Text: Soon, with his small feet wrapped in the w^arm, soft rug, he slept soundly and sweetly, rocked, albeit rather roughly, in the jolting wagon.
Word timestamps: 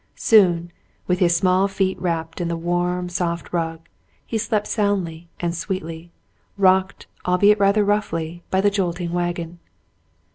Soon, 0.15 0.71
with 1.05 1.19
his 1.19 1.35
small 1.37 1.67
feet 1.67 1.95
wrapped 2.01 2.41
in 2.41 2.47
the 2.47 2.57
w^arm, 2.57 3.11
soft 3.11 3.53
rug, 3.53 3.87
he 4.25 4.35
slept 4.35 4.65
soundly 4.65 5.29
and 5.39 5.53
sweetly, 5.53 6.11
rocked, 6.57 7.05
albeit 7.27 7.59
rather 7.59 7.85
roughly, 7.85 8.41
in 8.51 8.61
the 8.61 8.71
jolting 8.71 9.11
wagon. 9.13 9.59